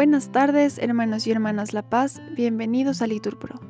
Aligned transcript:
Buenas 0.00 0.32
tardes, 0.32 0.78
hermanos 0.78 1.26
y 1.26 1.30
hermanas 1.30 1.74
La 1.74 1.82
Paz, 1.82 2.22
bienvenidos 2.34 3.02
a 3.02 3.06
Liturpro. 3.06 3.60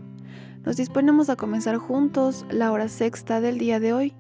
Nos 0.65 0.77
disponemos 0.77 1.29
a 1.29 1.35
comenzar 1.35 1.77
juntos 1.79 2.47
la 2.51 2.71
hora 2.71 2.89
sexta 2.89 3.41
del 3.41 3.59
día 3.59 3.81
de 3.81 3.93
hoy, 3.93 4.15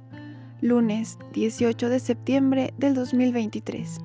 lunes 0.60 1.20
18 1.34 1.88
de 1.88 2.00
septiembre 2.00 2.74
del 2.78 2.94
2023, 2.94 4.00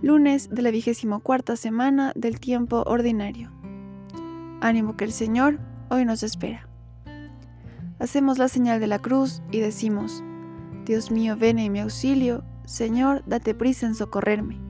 lunes 0.00 0.48
de 0.48 0.62
la 0.62 0.70
vigésimo 0.70 1.20
cuarta 1.20 1.56
semana 1.56 2.14
del 2.16 2.40
tiempo 2.40 2.82
ordinario. 2.86 3.52
Ánimo 4.62 4.96
que 4.96 5.04
el 5.04 5.12
Señor 5.12 5.58
hoy 5.90 6.06
nos 6.06 6.22
espera. 6.22 6.66
Hacemos 7.98 8.38
la 8.38 8.48
señal 8.48 8.80
de 8.80 8.86
la 8.86 9.00
cruz 9.00 9.42
y 9.52 9.60
decimos, 9.60 10.24
Dios 10.86 11.10
mío, 11.10 11.36
ven 11.38 11.58
en 11.58 11.70
mi 11.70 11.80
auxilio, 11.80 12.44
Señor, 12.64 13.22
date 13.26 13.54
prisa 13.54 13.84
en 13.84 13.94
socorrerme. 13.94 14.65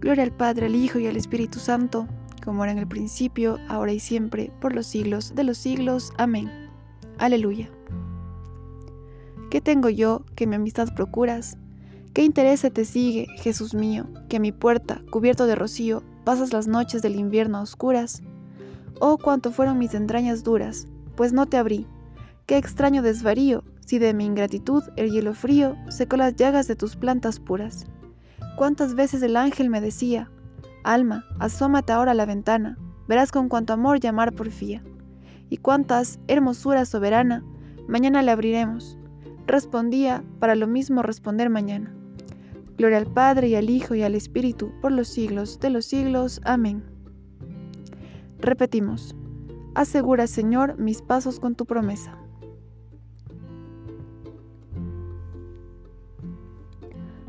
Gloria 0.00 0.24
al 0.24 0.32
Padre, 0.32 0.66
al 0.66 0.74
Hijo 0.74 0.98
y 0.98 1.06
al 1.06 1.16
Espíritu 1.16 1.58
Santo, 1.58 2.08
como 2.42 2.64
era 2.64 2.72
en 2.72 2.78
el 2.78 2.88
principio, 2.88 3.58
ahora 3.68 3.92
y 3.92 4.00
siempre, 4.00 4.50
por 4.60 4.74
los 4.74 4.86
siglos 4.86 5.34
de 5.34 5.44
los 5.44 5.58
siglos. 5.58 6.12
Amén. 6.16 6.50
Aleluya. 7.18 7.70
¿Qué 9.50 9.60
tengo 9.60 9.90
yo 9.90 10.24
que 10.36 10.46
mi 10.46 10.54
amistad 10.54 10.88
procuras? 10.94 11.58
¿Qué 12.14 12.24
interés 12.24 12.62
te 12.72 12.84
sigue, 12.86 13.26
Jesús 13.36 13.74
mío, 13.74 14.06
que 14.28 14.38
a 14.38 14.40
mi 14.40 14.52
puerta, 14.52 15.02
cubierto 15.10 15.46
de 15.46 15.54
rocío, 15.54 16.02
pasas 16.24 16.52
las 16.52 16.66
noches 16.66 17.02
del 17.02 17.16
invierno 17.16 17.58
a 17.58 17.62
oscuras? 17.62 18.22
Oh, 19.00 19.18
cuánto 19.18 19.52
fueron 19.52 19.78
mis 19.78 19.94
entrañas 19.94 20.42
duras, 20.42 20.86
pues 21.14 21.32
no 21.32 21.46
te 21.46 21.58
abrí. 21.58 21.86
Qué 22.46 22.56
extraño 22.56 23.02
desvarío, 23.02 23.64
si 23.84 23.98
de 23.98 24.14
mi 24.14 24.24
ingratitud 24.24 24.82
el 24.96 25.10
hielo 25.10 25.34
frío 25.34 25.76
secó 25.88 26.16
las 26.16 26.36
llagas 26.36 26.68
de 26.68 26.76
tus 26.76 26.96
plantas 26.96 27.38
puras. 27.38 27.86
Cuántas 28.60 28.94
veces 28.94 29.22
el 29.22 29.38
ángel 29.38 29.70
me 29.70 29.80
decía, 29.80 30.30
Alma, 30.84 31.24
asómate 31.38 31.94
ahora 31.94 32.10
a 32.10 32.14
la 32.14 32.26
ventana, 32.26 32.76
verás 33.08 33.32
con 33.32 33.48
cuánto 33.48 33.72
amor 33.72 34.00
llamar 34.00 34.34
porfía. 34.34 34.84
Y 35.48 35.56
cuántas, 35.56 36.20
hermosura 36.28 36.84
soberana, 36.84 37.42
mañana 37.88 38.20
le 38.20 38.32
abriremos. 38.32 38.98
Respondía, 39.46 40.22
para 40.40 40.56
lo 40.56 40.66
mismo 40.66 41.00
responder 41.00 41.48
mañana. 41.48 41.90
Gloria 42.76 42.98
al 42.98 43.06
Padre 43.06 43.48
y 43.48 43.54
al 43.54 43.70
Hijo 43.70 43.94
y 43.94 44.02
al 44.02 44.14
Espíritu, 44.14 44.70
por 44.82 44.92
los 44.92 45.08
siglos 45.08 45.58
de 45.60 45.70
los 45.70 45.86
siglos. 45.86 46.42
Amén. 46.44 46.84
Repetimos, 48.40 49.16
asegura 49.74 50.26
Señor 50.26 50.78
mis 50.78 51.00
pasos 51.00 51.40
con 51.40 51.54
tu 51.54 51.64
promesa. 51.64 52.19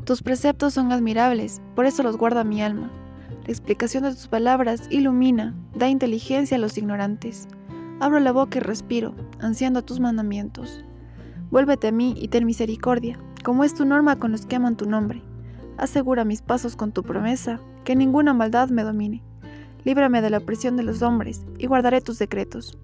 Tus 0.04 0.20
preceptos 0.20 0.74
son 0.74 0.90
admirables, 0.90 1.62
por 1.76 1.86
eso 1.86 2.02
los 2.02 2.16
guarda 2.16 2.42
mi 2.42 2.60
alma. 2.60 2.90
La 3.46 3.52
explicación 3.52 4.02
de 4.02 4.10
tus 4.10 4.26
palabras 4.26 4.88
ilumina, 4.90 5.54
da 5.76 5.88
inteligencia 5.88 6.56
a 6.56 6.60
los 6.60 6.76
ignorantes. 6.76 7.46
Abro 8.00 8.18
la 8.18 8.32
boca 8.32 8.58
y 8.58 8.62
respiro, 8.62 9.14
ansiando 9.38 9.82
tus 9.82 10.00
mandamientos. 10.00 10.84
Vuélvete 11.52 11.86
a 11.86 11.92
mí 11.92 12.14
y 12.16 12.26
ten 12.26 12.46
misericordia, 12.46 13.16
como 13.44 13.62
es 13.62 13.74
tu 13.74 13.84
norma 13.84 14.18
con 14.18 14.32
los 14.32 14.44
que 14.44 14.56
aman 14.56 14.76
tu 14.76 14.86
nombre. 14.86 15.22
Asegura 15.76 16.24
mis 16.24 16.42
pasos 16.42 16.74
con 16.74 16.90
tu 16.90 17.04
promesa, 17.04 17.60
que 17.84 17.94
ninguna 17.94 18.34
maldad 18.34 18.70
me 18.70 18.82
domine. 18.82 19.22
Líbrame 19.84 20.20
de 20.20 20.30
la 20.30 20.40
presión 20.40 20.76
de 20.76 20.82
los 20.82 21.02
hombres, 21.02 21.46
y 21.58 21.68
guardaré 21.68 22.00
tus 22.00 22.18
decretos. 22.18 22.76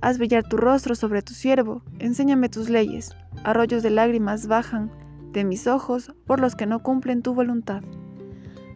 Haz 0.00 0.16
brillar 0.16 0.44
tu 0.48 0.56
rostro 0.56 0.94
sobre 0.94 1.20
tu 1.20 1.34
siervo, 1.34 1.82
enséñame 1.98 2.48
tus 2.48 2.70
leyes. 2.70 3.14
Arroyos 3.42 3.82
de 3.82 3.90
lágrimas 3.90 4.46
bajan 4.46 4.90
de 5.34 5.44
mis 5.44 5.66
ojos 5.66 6.14
por 6.26 6.40
los 6.40 6.54
que 6.54 6.64
no 6.64 6.82
cumplen 6.82 7.20
tu 7.20 7.34
voluntad. 7.34 7.82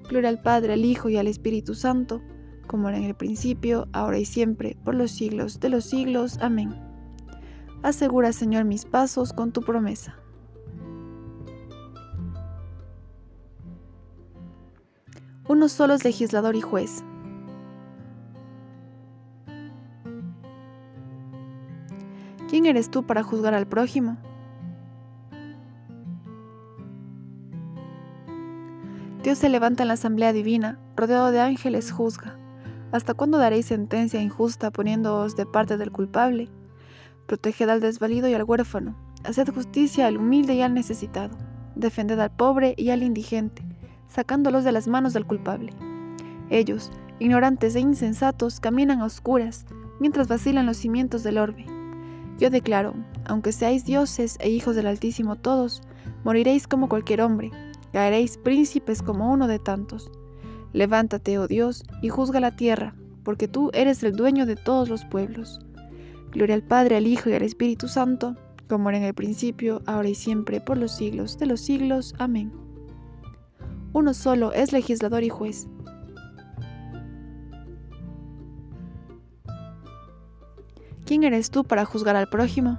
Gloria 0.08 0.28
al 0.28 0.42
Padre, 0.42 0.74
al 0.74 0.84
Hijo 0.84 1.08
y 1.08 1.16
al 1.16 1.28
Espíritu 1.28 1.74
Santo, 1.74 2.20
como 2.66 2.88
era 2.88 2.98
en 2.98 3.04
el 3.04 3.14
principio, 3.14 3.88
ahora 3.92 4.18
y 4.18 4.24
siempre, 4.24 4.76
por 4.84 4.94
los 4.94 5.12
siglos 5.12 5.60
de 5.60 5.68
los 5.70 5.84
siglos. 5.84 6.38
Amén. 6.42 6.74
Asegura, 7.82 8.32
Señor, 8.32 8.64
mis 8.64 8.84
pasos 8.84 9.32
con 9.32 9.52
tu 9.52 9.62
promesa. 9.62 10.18
Uno 15.48 15.68
solo 15.68 15.94
es 15.94 16.04
legislador 16.04 16.56
y 16.56 16.60
juez. 16.60 17.04
¿Quién 22.50 22.66
eres 22.66 22.90
tú 22.90 23.06
para 23.06 23.22
juzgar 23.22 23.54
al 23.54 23.66
prójimo? 23.66 24.18
Dios 29.28 29.36
se 29.36 29.50
levanta 29.50 29.82
en 29.82 29.88
la 29.88 29.92
asamblea 29.94 30.32
divina, 30.32 30.78
rodeado 30.96 31.30
de 31.30 31.38
ángeles 31.38 31.92
juzga. 31.92 32.38
¿Hasta 32.92 33.12
cuándo 33.12 33.36
daréis 33.36 33.66
sentencia 33.66 34.22
injusta 34.22 34.70
poniéndoos 34.70 35.36
de 35.36 35.44
parte 35.44 35.76
del 35.76 35.92
culpable? 35.92 36.48
Proteged 37.26 37.68
al 37.68 37.82
desvalido 37.82 38.26
y 38.28 38.32
al 38.32 38.44
huérfano. 38.44 38.96
Haced 39.24 39.52
justicia 39.52 40.06
al 40.06 40.16
humilde 40.16 40.54
y 40.54 40.62
al 40.62 40.72
necesitado. 40.72 41.36
Defended 41.74 42.18
al 42.18 42.30
pobre 42.30 42.72
y 42.78 42.88
al 42.88 43.02
indigente, 43.02 43.62
sacándolos 44.08 44.64
de 44.64 44.72
las 44.72 44.88
manos 44.88 45.12
del 45.12 45.26
culpable. 45.26 45.74
Ellos, 46.48 46.90
ignorantes 47.18 47.76
e 47.76 47.80
insensatos, 47.80 48.60
caminan 48.60 49.02
a 49.02 49.04
oscuras, 49.04 49.66
mientras 50.00 50.26
vacilan 50.26 50.64
los 50.64 50.78
cimientos 50.78 51.22
del 51.22 51.36
orbe. 51.36 51.66
Yo 52.38 52.48
declaro, 52.48 52.94
aunque 53.26 53.52
seáis 53.52 53.84
dioses 53.84 54.38
e 54.40 54.48
hijos 54.48 54.74
del 54.74 54.86
Altísimo 54.86 55.36
todos, 55.36 55.82
moriréis 56.24 56.66
como 56.66 56.88
cualquier 56.88 57.20
hombre, 57.20 57.50
caeréis 57.92 58.38
príncipes 58.38 59.02
como 59.02 59.32
uno 59.32 59.46
de 59.46 59.58
tantos. 59.58 60.10
Levántate, 60.72 61.38
oh 61.38 61.48
Dios, 61.48 61.84
y 62.02 62.08
juzga 62.08 62.40
la 62.40 62.56
tierra, 62.56 62.94
porque 63.24 63.48
tú 63.48 63.70
eres 63.72 64.02
el 64.02 64.14
dueño 64.14 64.46
de 64.46 64.56
todos 64.56 64.88
los 64.88 65.04
pueblos. 65.04 65.60
Gloria 66.32 66.54
al 66.54 66.62
Padre, 66.62 66.96
al 66.96 67.06
Hijo 67.06 67.30
y 67.30 67.34
al 67.34 67.42
Espíritu 67.42 67.88
Santo, 67.88 68.36
como 68.68 68.90
era 68.90 68.98
en 68.98 69.04
el 69.04 69.14
principio, 69.14 69.82
ahora 69.86 70.08
y 70.08 70.14
siempre, 70.14 70.60
por 70.60 70.76
los 70.76 70.92
siglos 70.92 71.38
de 71.38 71.46
los 71.46 71.60
siglos. 71.60 72.14
Amén. 72.18 72.52
Uno 73.92 74.12
solo 74.12 74.52
es 74.52 74.72
legislador 74.72 75.22
y 75.22 75.30
juez. 75.30 75.66
¿Quién 81.06 81.24
eres 81.24 81.50
tú 81.50 81.64
para 81.64 81.86
juzgar 81.86 82.16
al 82.16 82.28
prójimo? 82.28 82.78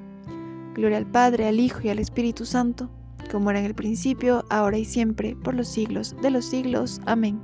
Gloria 0.73 0.97
al 0.97 1.05
Padre, 1.05 1.47
al 1.47 1.59
Hijo 1.59 1.81
y 1.83 1.89
al 1.89 1.99
Espíritu 1.99 2.45
Santo, 2.45 2.89
como 3.29 3.49
era 3.49 3.59
en 3.59 3.65
el 3.65 3.75
principio, 3.75 4.45
ahora 4.49 4.77
y 4.77 4.85
siempre, 4.85 5.35
por 5.35 5.53
los 5.53 5.67
siglos 5.67 6.15
de 6.21 6.31
los 6.31 6.45
siglos. 6.45 7.01
Amén. 7.05 7.41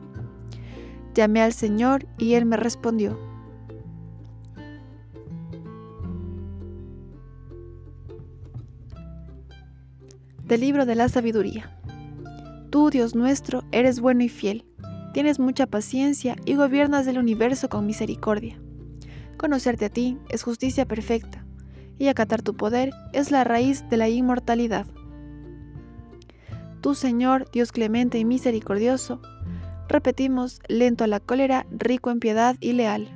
Llamé 1.14 1.42
al 1.42 1.52
Señor 1.52 2.06
y 2.18 2.34
Él 2.34 2.46
me 2.46 2.58
respondió. 2.58 3.20
Del 10.46 10.62
libro 10.62 10.86
de 10.86 10.96
la 10.96 11.10
sabiduría. 11.10 11.78
Tú, 12.70 12.90
Dios 12.90 13.16
nuestro, 13.16 13.64
eres 13.74 14.00
bueno 14.00 14.24
y 14.24 14.30
fiel, 14.30 14.66
tienes 15.14 15.40
mucha 15.40 15.68
paciencia 15.68 16.38
y 16.46 16.56
gobiernas 16.56 17.08
el 17.08 17.18
universo 17.18 17.68
con 17.68 17.86
misericordia. 17.86 18.58
Conocerte 19.36 19.86
a 19.86 19.90
ti 19.90 20.18
es 20.30 20.44
justicia 20.44 20.86
perfecta 20.86 21.47
y 22.00 22.08
acatar 22.08 22.42
tu 22.42 22.56
poder 22.56 22.92
es 23.14 23.32
la 23.32 23.44
raíz 23.44 23.88
de 23.90 23.98
la 23.98 24.10
inmortalidad. 24.10 24.86
Tú, 26.82 26.96
Señor, 26.96 27.50
Dios 27.52 27.72
clemente 27.72 28.20
y 28.20 28.26
misericordioso, 28.26 29.22
repetimos, 29.88 30.60
lento 30.68 31.04
a 31.04 31.08
la 31.08 31.20
cólera, 31.20 31.66
rico 31.72 32.12
en 32.12 32.20
piedad 32.20 32.56
y 32.60 32.74
leal. 32.74 33.10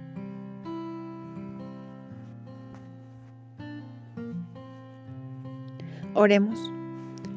Oremos. 6.14 6.72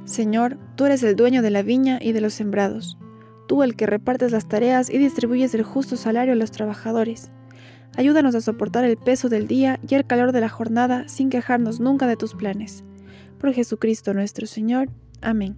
Señor, 0.05 0.58
tú 0.75 0.85
eres 0.85 1.02
el 1.02 1.17
dueño 1.17 1.43
de 1.43 1.50
la 1.50 1.62
viña 1.62 1.99
y 2.02 2.12
de 2.12 2.20
los 2.20 2.35
sembrados, 2.35 2.99
tú 3.47 3.62
el 3.62 3.76
que 3.76 3.87
repartes 3.87 4.32
las 4.32 4.49
tareas 4.49 4.90
y 4.90 4.99
distribuyes 4.99 5.55
el 5.55 5.62
justo 5.62 5.97
salario 5.97 6.32
a 6.32 6.37
los 6.37 6.50
trabajadores. 6.50 7.31
Ayúdanos 7.96 8.35
a 8.35 8.41
soportar 8.41 8.85
el 8.85 8.96
peso 8.96 9.29
del 9.29 9.46
día 9.46 9.79
y 9.88 9.94
el 9.94 10.06
calor 10.06 10.32
de 10.32 10.41
la 10.41 10.49
jornada 10.49 11.08
sin 11.08 11.31
quejarnos 11.31 11.81
nunca 11.81 12.06
de 12.06 12.17
tus 12.17 12.35
planes. 12.35 12.85
Por 13.38 13.52
Jesucristo 13.52 14.14
nuestro 14.14 14.46
Señor. 14.46 14.88
Amén. 15.20 15.56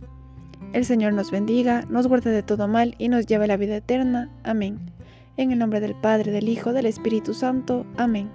El 0.72 0.84
Señor 0.84 1.12
nos 1.12 1.30
bendiga, 1.30 1.84
nos 1.88 2.06
guarde 2.06 2.30
de 2.30 2.42
todo 2.42 2.68
mal 2.68 2.94
y 2.98 3.08
nos 3.08 3.26
lleve 3.26 3.44
a 3.44 3.48
la 3.48 3.56
vida 3.56 3.76
eterna. 3.76 4.30
Amén. 4.44 4.78
En 5.36 5.52
el 5.52 5.58
nombre 5.58 5.80
del 5.80 5.94
Padre, 5.94 6.32
del 6.32 6.48
Hijo, 6.48 6.72
del 6.72 6.86
Espíritu 6.86 7.34
Santo. 7.34 7.86
Amén. 7.96 8.30